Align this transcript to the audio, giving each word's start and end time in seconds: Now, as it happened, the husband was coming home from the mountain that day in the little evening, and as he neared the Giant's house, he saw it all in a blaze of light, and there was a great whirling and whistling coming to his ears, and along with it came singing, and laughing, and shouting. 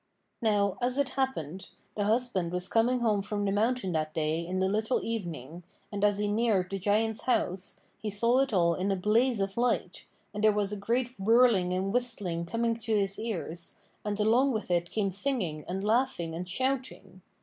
Now, 0.41 0.79
as 0.81 0.97
it 0.97 1.09
happened, 1.09 1.69
the 1.95 2.05
husband 2.05 2.51
was 2.51 2.67
coming 2.67 3.01
home 3.01 3.21
from 3.21 3.45
the 3.45 3.51
mountain 3.51 3.91
that 3.91 4.15
day 4.15 4.39
in 4.43 4.59
the 4.59 4.67
little 4.67 4.99
evening, 5.03 5.61
and 5.91 6.03
as 6.03 6.17
he 6.17 6.27
neared 6.27 6.71
the 6.71 6.79
Giant's 6.79 7.25
house, 7.25 7.81
he 7.99 8.09
saw 8.09 8.39
it 8.39 8.51
all 8.51 8.73
in 8.73 8.89
a 8.91 8.95
blaze 8.95 9.39
of 9.39 9.57
light, 9.57 10.07
and 10.33 10.43
there 10.43 10.51
was 10.51 10.71
a 10.71 10.75
great 10.75 11.11
whirling 11.19 11.71
and 11.71 11.93
whistling 11.93 12.47
coming 12.47 12.75
to 12.77 12.95
his 12.95 13.19
ears, 13.19 13.75
and 14.03 14.19
along 14.19 14.51
with 14.53 14.71
it 14.71 14.89
came 14.89 15.11
singing, 15.11 15.63
and 15.67 15.83
laughing, 15.83 16.33
and 16.33 16.49
shouting. 16.49 17.21